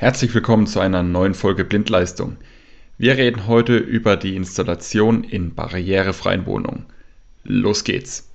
[0.00, 2.36] Herzlich willkommen zu einer neuen Folge Blindleistung.
[2.98, 6.86] Wir reden heute über die Installation in barrierefreien Wohnungen.
[7.42, 8.30] Los geht's!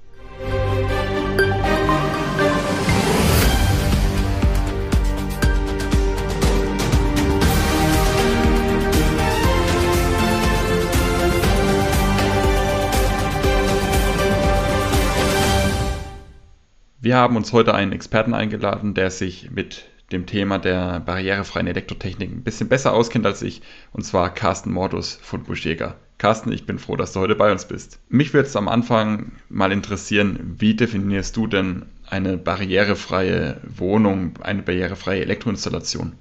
[16.99, 22.31] Wir haben uns heute einen Experten eingeladen, der sich mit dem Thema der barrierefreien Elektrotechnik
[22.31, 25.95] ein bisschen besser auskennt als ich, und zwar Carsten Mordus von Buschjäger.
[26.17, 27.99] Carsten, ich bin froh, dass du heute bei uns bist.
[28.09, 34.61] Mich würde es am Anfang mal interessieren, wie definierst du denn eine barrierefreie Wohnung, eine
[34.61, 36.13] barrierefreie Elektroinstallation?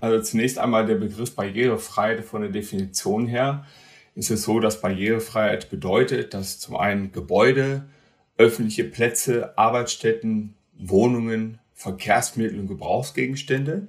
[0.00, 3.66] Also zunächst einmal der Begriff Barrierefreiheit von der Definition her
[4.14, 7.84] ist es so, dass Barrierefreiheit bedeutet, dass zum einen Gebäude,
[8.36, 13.88] öffentliche Plätze, Arbeitsstätten, Wohnungen, Verkehrsmittel und Gebrauchsgegenstände,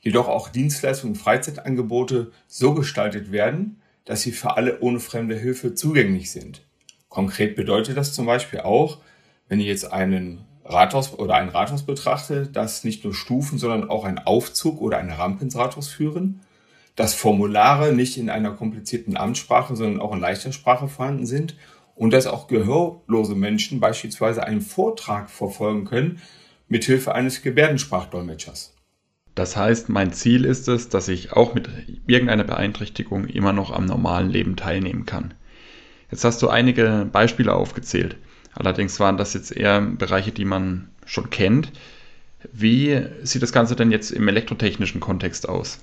[0.00, 5.74] jedoch auch Dienstleistungen und Freizeitangebote so gestaltet werden, dass sie für alle ohne fremde Hilfe
[5.74, 6.62] zugänglich sind.
[7.08, 8.98] Konkret bedeutet das zum Beispiel auch,
[9.48, 14.04] wenn ich jetzt einen Rathaus oder ein Rathaus betrachte, dass nicht nur Stufen, sondern auch
[14.04, 16.40] ein Aufzug oder eine Rampe ins Rathaus führen,
[16.96, 21.56] dass Formulare nicht in einer komplizierten Amtssprache, sondern auch in leichter Sprache vorhanden sind
[21.94, 26.20] und dass auch gehörlose Menschen beispielsweise einen Vortrag verfolgen können
[26.68, 28.74] mit Hilfe eines Gebärdensprachdolmetschers.
[29.34, 31.68] Das heißt, mein Ziel ist es, dass ich auch mit
[32.06, 35.34] irgendeiner Beeinträchtigung immer noch am normalen Leben teilnehmen kann.
[36.10, 38.16] Jetzt hast du einige Beispiele aufgezählt.
[38.54, 41.70] Allerdings waren das jetzt eher Bereiche, die man schon kennt.
[42.52, 45.80] Wie sieht das Ganze denn jetzt im elektrotechnischen Kontext aus?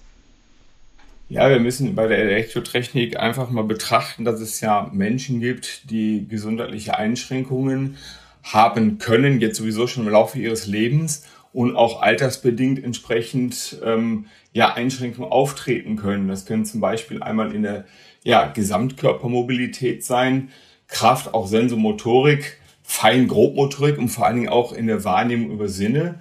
[1.30, 6.28] Ja, wir müssen bei der Elektrotechnik einfach mal betrachten, dass es ja Menschen gibt, die
[6.28, 7.98] gesundheitliche Einschränkungen
[8.44, 14.74] haben können, jetzt sowieso schon im Laufe ihres Lebens und auch altersbedingt entsprechend ähm, ja,
[14.74, 16.28] Einschränkungen auftreten können.
[16.28, 17.86] Das können zum Beispiel einmal in der
[18.24, 20.50] ja, Gesamtkörpermobilität sein,
[20.88, 26.20] Kraft, auch Sensomotorik, Fein-Grobmotorik und vor allen Dingen auch in der Wahrnehmung über Sinne.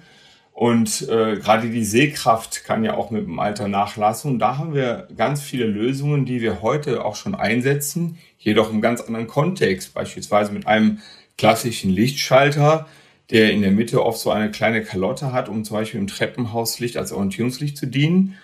[0.53, 4.33] Und äh, gerade die Sehkraft kann ja auch mit dem Alter nachlassen.
[4.33, 8.79] Und da haben wir ganz viele Lösungen, die wir heute auch schon einsetzen, jedoch im
[8.79, 10.99] ganz anderen Kontext, beispielsweise mit einem
[11.37, 12.87] klassischen Lichtschalter,
[13.29, 16.97] der in der Mitte oft so eine kleine Kalotte hat, um zum Beispiel im Treppenhauslicht
[16.97, 18.35] als Orientierungslicht zu dienen.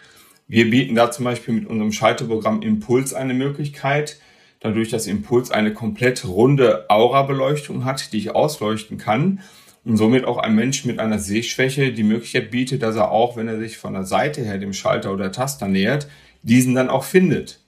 [0.47, 4.19] Wir bieten da zum Beispiel mit unserem Schalterprogramm Impuls eine Möglichkeit,
[4.61, 9.41] dadurch, dass Impuls eine komplett runde Aura-Beleuchtung hat, die ich ausleuchten kann
[9.85, 13.47] und somit auch ein Mensch mit einer Sehschwäche die Möglichkeit bietet, dass er auch, wenn
[13.47, 16.07] er sich von der Seite her dem Schalter oder Taster nähert,
[16.41, 17.59] diesen dann auch findet.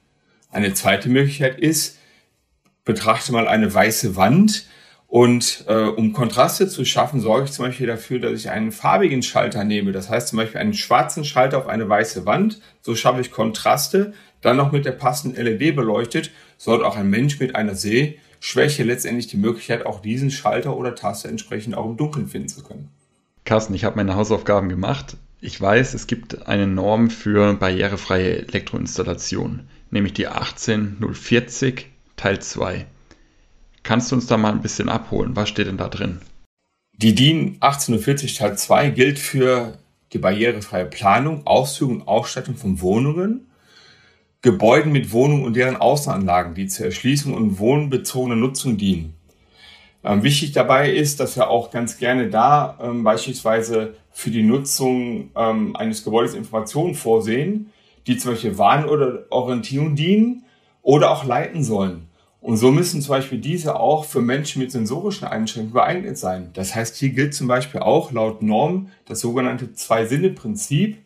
[0.49, 1.97] Eine zweite Möglichkeit ist,
[2.83, 4.65] betrachte mal eine weiße Wand
[5.11, 9.21] und äh, um Kontraste zu schaffen, sorge ich zum Beispiel dafür, dass ich einen farbigen
[9.21, 9.91] Schalter nehme.
[9.91, 12.61] Das heißt zum Beispiel einen schwarzen Schalter auf eine weiße Wand.
[12.79, 14.13] So schaffe ich Kontraste.
[14.39, 18.83] Dann noch mit der passenden LED beleuchtet, sollte auch ein Mensch mit einer Seh Schwäche
[18.83, 22.87] letztendlich die Möglichkeit, auch diesen Schalter oder Taste entsprechend auch im Dunkeln finden zu können.
[23.43, 25.17] Carsten, ich habe meine Hausaufgaben gemacht.
[25.41, 32.85] Ich weiß, es gibt eine Norm für barrierefreie Elektroinstallation, nämlich die 18040 Teil 2.
[33.83, 35.35] Kannst du uns da mal ein bisschen abholen?
[35.35, 36.19] Was steht denn da drin?
[36.93, 39.77] Die DIN 1840 Teil 2 gilt für
[40.13, 43.47] die barrierefreie Planung, Ausführung und Ausstattung von Wohnungen
[44.41, 49.13] Gebäuden mit Wohnungen und deren Außenanlagen, die zur Erschließung und wohnbezogener Nutzung dienen.
[50.03, 55.29] Ähm, wichtig dabei ist, dass wir auch ganz gerne da ähm, beispielsweise für die Nutzung
[55.35, 57.71] ähm, eines Gebäudes Informationen vorsehen,
[58.07, 60.43] die zum Beispiel Warn- oder Orientierung dienen
[60.81, 62.07] oder auch leiten sollen.
[62.41, 66.49] Und so müssen zum Beispiel diese auch für Menschen mit sensorischen Einschränkungen geeignet sein.
[66.53, 70.97] Das heißt, hier gilt zum Beispiel auch laut Norm das sogenannte Zwei-Sinne-Prinzip.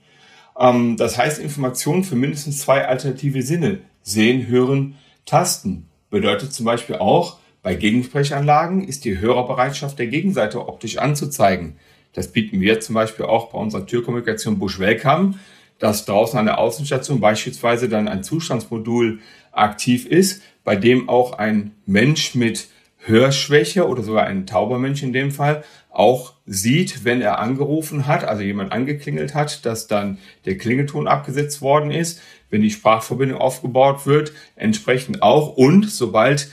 [0.57, 3.79] Ähm, das heißt Informationen für mindestens zwei alternative Sinne.
[4.01, 5.89] Sehen, hören, tasten.
[6.09, 11.75] Bedeutet zum Beispiel auch, bei Gegensprechanlagen ist die Hörerbereitschaft der Gegenseite optisch anzuzeigen.
[12.13, 15.33] Das bieten wir zum Beispiel auch bei unserer Türkommunikation Bush Welcome,
[15.79, 19.19] dass draußen an der Außenstation beispielsweise dann ein Zustandsmodul
[19.57, 22.67] aktiv ist, bei dem auch ein Mensch mit
[22.99, 28.25] Hörschwäche oder sogar ein tauber Mensch in dem Fall auch sieht, wenn er angerufen hat,
[28.25, 34.05] also jemand angeklingelt hat, dass dann der Klingelton abgesetzt worden ist, wenn die Sprachverbindung aufgebaut
[34.05, 36.49] wird, entsprechend auch und sobald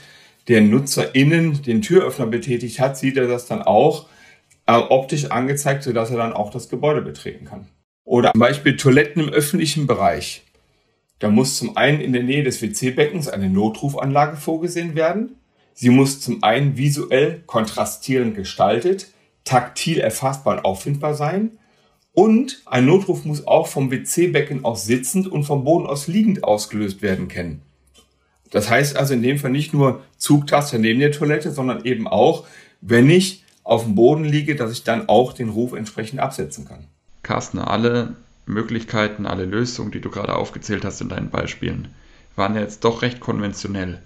[0.47, 4.07] der Nutzer innen den Türöffner betätigt hat, sieht er das dann auch
[4.65, 7.67] äh, optisch angezeigt, sodass er dann auch das Gebäude betreten kann.
[8.05, 10.43] Oder zum Beispiel Toiletten im öffentlichen Bereich.
[11.23, 15.37] Da muss zum einen in der Nähe des WC-Beckens eine Notrufanlage vorgesehen werden.
[15.73, 19.07] Sie muss zum einen visuell kontrastierend gestaltet,
[19.45, 21.51] taktil erfassbar und auffindbar sein
[22.11, 27.01] Und ein Notruf muss auch vom WC-Becken aus sitzend und vom Boden aus liegend ausgelöst
[27.01, 27.61] werden können.
[28.51, 32.45] Das heißt also in dem Fall nicht nur Zugtaste neben der Toilette, sondern eben auch,
[32.81, 36.87] wenn ich auf dem Boden liege, dass ich dann auch den Ruf entsprechend absetzen kann.
[37.21, 41.93] Carsten, alle Möglichkeiten, alle Lösungen, die du gerade aufgezählt hast in deinen Beispielen,
[42.35, 44.01] waren ja jetzt doch recht konventionell.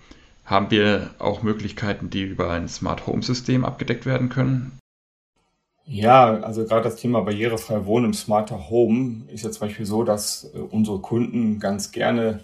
[0.46, 4.80] Haben wir auch Möglichkeiten, die über ein Smart Home System abgedeckt werden können?
[5.86, 10.04] Ja, also gerade das Thema barrierefrei Wohnen im Smarter Home ist ja zum Beispiel so,
[10.04, 12.44] dass äh, unsere Kunden ganz gerne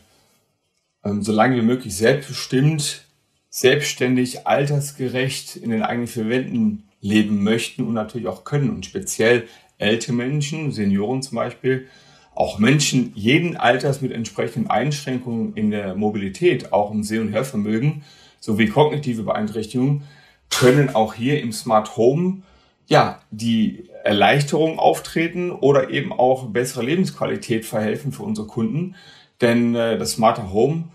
[1.03, 3.05] ähm, so lange wie möglich selbstbestimmt,
[3.49, 8.69] selbstständig, altersgerecht in den eigenen vier Wänden leben möchten und natürlich auch können.
[8.69, 9.47] Und speziell
[9.83, 11.87] ältere Menschen, Senioren zum Beispiel,
[12.35, 18.03] auch Menschen jeden Alters mit entsprechenden Einschränkungen in der Mobilität, auch im Seh- und Hörvermögen
[18.39, 20.03] sowie kognitive Beeinträchtigungen,
[20.49, 22.41] können auch hier im Smart Home
[22.87, 28.95] ja, die Erleichterung auftreten oder eben auch bessere Lebensqualität verhelfen für unsere Kunden.
[29.41, 30.85] Denn äh, das Smarter Home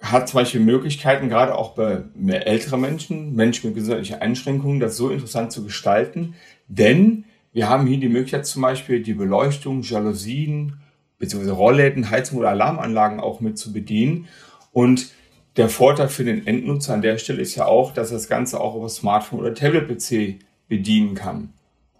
[0.00, 4.96] hat zum Beispiel Möglichkeiten, gerade auch bei mehr älteren Menschen, Menschen mit gesundheitlichen Einschränkungen, das
[4.96, 6.34] so interessant zu gestalten.
[6.68, 7.24] Denn
[7.56, 10.74] wir haben hier die Möglichkeit zum Beispiel die Beleuchtung, Jalousien,
[11.18, 14.28] beziehungsweise Rollläden, Heizung oder Alarmanlagen auch mit zu bedienen.
[14.72, 15.10] Und
[15.56, 18.76] der Vorteil für den Endnutzer an der Stelle ist ja auch, dass das Ganze auch
[18.76, 21.54] über Smartphone oder Tablet-PC bedienen kann.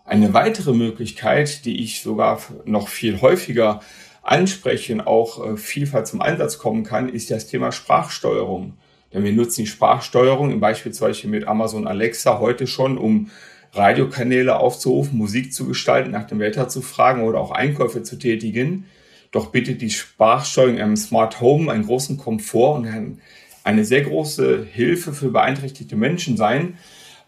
[0.05, 3.81] Eine weitere Möglichkeit, die ich sogar noch viel häufiger
[4.21, 8.75] anspreche und auch äh, vielfach zum Einsatz kommen kann, ist das Thema Sprachsteuerung.
[9.11, 13.31] Denn wir nutzen die Sprachsteuerung beispielsweise mit Amazon Alexa heute schon, um
[13.77, 18.87] Radiokanäle aufzurufen, Musik zu gestalten, nach dem Wetter zu fragen oder auch Einkäufe zu tätigen.
[19.33, 23.19] Doch bietet die Sprachsteuerung im Smart Home einen großen Komfort und
[23.65, 26.79] eine sehr große Hilfe für beeinträchtigte Menschen sein.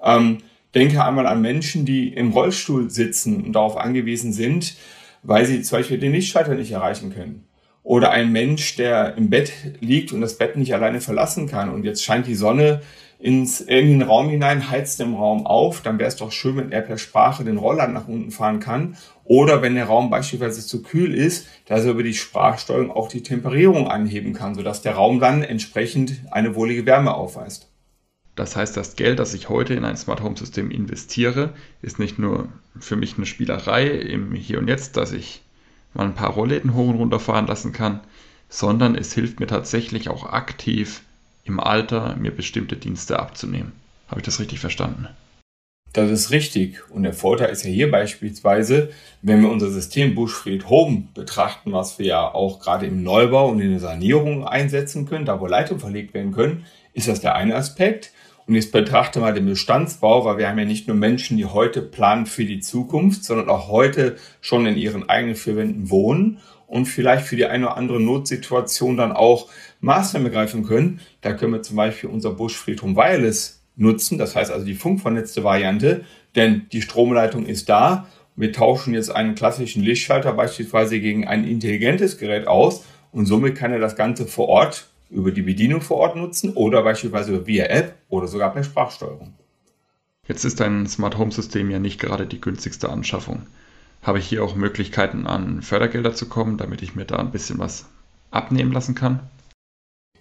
[0.02, 0.38] Ähm,
[0.74, 4.76] denke einmal an Menschen, die im Rollstuhl sitzen und darauf angewiesen sind,
[5.22, 7.47] weil sie zum Beispiel den Lichtschalter nicht erreichen können.
[7.88, 9.50] Oder ein Mensch, der im Bett
[9.80, 12.82] liegt und das Bett nicht alleine verlassen kann und jetzt scheint die Sonne
[13.18, 16.70] ins, in den Raum hinein, heizt den Raum auf, dann wäre es doch schön, wenn
[16.70, 18.98] er per Sprache den Roller nach unten fahren kann.
[19.24, 23.22] Oder wenn der Raum beispielsweise zu kühl ist, dass er über die Sprachsteuerung auch die
[23.22, 27.70] Temperierung anheben kann, sodass der Raum dann entsprechend eine wohlige Wärme aufweist.
[28.36, 32.18] Das heißt, das Geld, das ich heute in ein Smart Home System investiere, ist nicht
[32.18, 32.48] nur
[32.78, 35.40] für mich eine Spielerei im Hier und Jetzt, dass ich
[35.98, 38.00] mal ein paar Rollläden hoch und runter fahren lassen kann,
[38.48, 41.02] sondern es hilft mir tatsächlich auch aktiv
[41.44, 43.72] im Alter mir bestimmte Dienste abzunehmen.
[44.08, 45.08] Habe ich das richtig verstanden?
[45.92, 46.90] Das ist richtig.
[46.90, 48.90] Und der Vorteil ist ja hier beispielsweise,
[49.22, 53.60] wenn wir unser System Buschfried Home betrachten, was wir ja auch gerade im Neubau und
[53.60, 57.54] in der Sanierung einsetzen können, da wo Leitungen verlegt werden können, ist das der eine
[57.54, 58.12] Aspekt.
[58.48, 61.82] Und jetzt betrachte mal den Bestandsbau, weil wir haben ja nicht nur Menschen, die heute
[61.82, 66.86] planen für die Zukunft, sondern auch heute schon in ihren eigenen vier Wänden wohnen und
[66.86, 69.50] vielleicht für die eine oder andere Notsituation dann auch
[69.80, 71.00] Maßnahmen greifen können.
[71.20, 76.06] Da können wir zum Beispiel unser Buschfriedhof Wireless nutzen, das heißt also die funkvernetzte Variante,
[76.34, 78.08] denn die Stromleitung ist da.
[78.34, 83.72] Wir tauschen jetzt einen klassischen Lichtschalter beispielsweise gegen ein intelligentes Gerät aus und somit kann
[83.72, 87.96] er das Ganze vor Ort über die Bedienung vor Ort nutzen oder beispielsweise via App
[88.08, 89.34] oder sogar per Sprachsteuerung.
[90.26, 93.46] Jetzt ist ein Smart Home System ja nicht gerade die günstigste Anschaffung.
[94.02, 97.58] Habe ich hier auch Möglichkeiten an Fördergelder zu kommen, damit ich mir da ein bisschen
[97.58, 97.86] was
[98.30, 99.20] abnehmen lassen kann?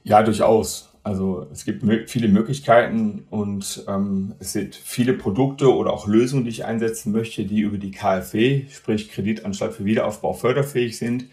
[0.03, 0.89] Ja, durchaus.
[1.03, 6.49] Also es gibt viele Möglichkeiten und ähm, es sind viele Produkte oder auch Lösungen, die
[6.49, 11.25] ich einsetzen möchte, die über die KfW, sprich Kreditanstalt für Wiederaufbau, förderfähig sind.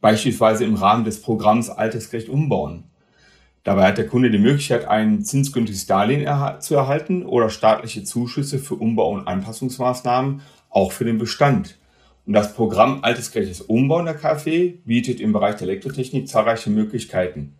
[0.00, 2.84] Beispielsweise im Rahmen des Programms Altersgerecht umbauen.
[3.62, 6.26] Dabei hat der Kunde die Möglichkeit, ein zinsgünstiges Darlehen
[6.60, 10.40] zu erhalten oder staatliche Zuschüsse für Umbau- und Anpassungsmaßnahmen,
[10.70, 11.76] auch für den Bestand.
[12.26, 17.56] Und das Programm Altersgerechtes Umbauen der KfW bietet im Bereich der Elektrotechnik zahlreiche Möglichkeiten.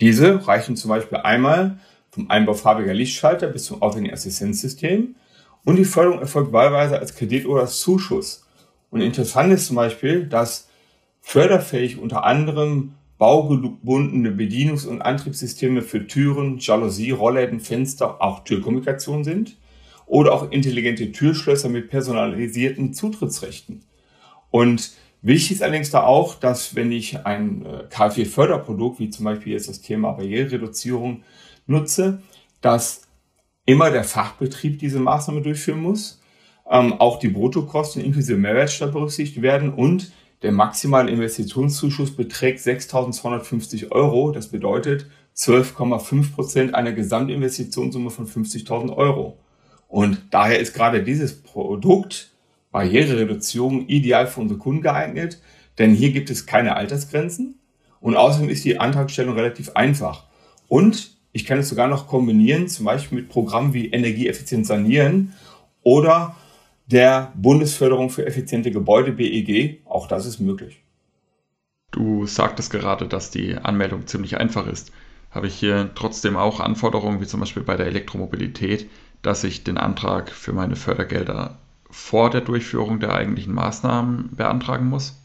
[0.00, 1.78] Diese reichen zum Beispiel einmal
[2.10, 5.16] vom Einbau farbiger Lichtschalter bis zum aufwendigen Assistenzsystem
[5.64, 8.46] und die Förderung erfolgt wahlweise als Kredit oder als Zuschuss.
[8.90, 10.68] Und interessant ist zum Beispiel, dass
[11.20, 19.56] förderfähig unter anderem baugebundene Bedienungs- und Antriebssysteme für Türen, Jalousie, Rollläden, Fenster, auch Türkommunikation sind
[20.06, 23.84] oder auch intelligente Türschlösser mit personalisierten Zutrittsrechten.
[24.50, 24.92] Und
[25.22, 29.68] wichtig ist allerdings da auch, dass wenn ich ein äh, KfW-Förderprodukt, wie zum Beispiel jetzt
[29.68, 31.22] das Thema Barrierereduzierung,
[31.66, 32.22] nutze,
[32.60, 33.02] dass
[33.66, 36.20] immer der Fachbetrieb diese Maßnahme durchführen muss,
[36.70, 40.12] ähm, auch die Bruttokosten inklusive Mehrwertsteuer berücksichtigt werden und
[40.44, 44.30] der maximale Investitionszuschuss beträgt 6.250 Euro.
[44.30, 49.38] Das bedeutet 12,5 Prozent einer Gesamtinvestitionssumme von 50.000 Euro.
[49.88, 52.30] Und daher ist gerade dieses Produkt
[52.72, 55.40] Barrierereduzierung ideal für unsere Kunden geeignet,
[55.78, 57.58] denn hier gibt es keine Altersgrenzen
[58.00, 60.24] und außerdem ist die Antragstellung relativ einfach.
[60.68, 65.32] Und ich kann es sogar noch kombinieren, zum Beispiel mit Programmen wie Energieeffizient sanieren
[65.82, 66.36] oder
[66.86, 69.82] der Bundesförderung für effiziente Gebäude BEG.
[69.86, 70.82] Auch das ist möglich.
[71.90, 74.92] Du sagtest gerade, dass die Anmeldung ziemlich einfach ist.
[75.30, 78.88] Habe ich hier trotzdem auch Anforderungen, wie zum Beispiel bei der Elektromobilität,
[79.22, 81.58] dass ich den Antrag für meine Fördergelder
[81.90, 85.16] vor der Durchführung der eigentlichen Maßnahmen beantragen muss?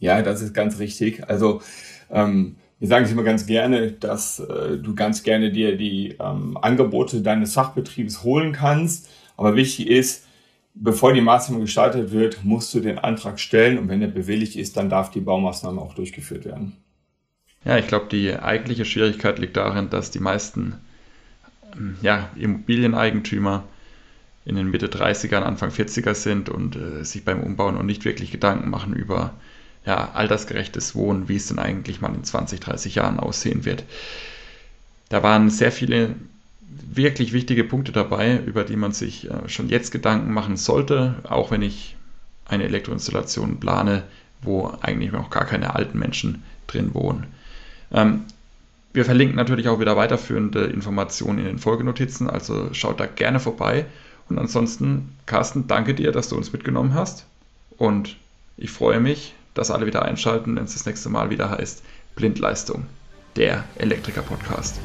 [0.00, 1.28] Ja, das ist ganz richtig.
[1.28, 1.62] Also
[2.10, 6.58] ähm, wir sagen es immer ganz gerne, dass äh, du ganz gerne dir die ähm,
[6.60, 9.08] Angebote deines Fachbetriebs holen kannst.
[9.36, 10.26] Aber wichtig ist,
[10.74, 14.76] bevor die Maßnahme gestartet wird, musst du den Antrag stellen und wenn er bewilligt ist,
[14.76, 16.76] dann darf die Baumaßnahme auch durchgeführt werden.
[17.64, 20.74] Ja, ich glaube, die eigentliche Schwierigkeit liegt darin, dass die meisten
[21.74, 23.64] ähm, ja, Immobilieneigentümer
[24.44, 28.30] in den Mitte 30ern, Anfang 40er sind und äh, sich beim Umbau noch nicht wirklich
[28.30, 29.32] Gedanken machen über
[29.86, 33.84] ja, altersgerechtes Wohnen, wie es denn eigentlich mal in 20, 30 Jahren aussehen wird.
[35.08, 36.16] Da waren sehr viele
[36.92, 41.50] wirklich wichtige Punkte dabei, über die man sich äh, schon jetzt Gedanken machen sollte, auch
[41.50, 41.96] wenn ich
[42.46, 44.02] eine Elektroinstallation plane,
[44.42, 47.26] wo eigentlich noch gar keine alten Menschen drin wohnen.
[47.92, 48.24] Ähm,
[48.92, 53.86] wir verlinken natürlich auch wieder weiterführende Informationen in den Folgenotizen, also schaut da gerne vorbei.
[54.28, 57.26] Und ansonsten, Carsten, danke dir, dass du uns mitgenommen hast.
[57.76, 58.16] Und
[58.56, 61.82] ich freue mich, dass alle wieder einschalten, wenn es das nächste Mal wieder heißt
[62.14, 62.86] Blindleistung,
[63.36, 64.78] der Elektriker-Podcast.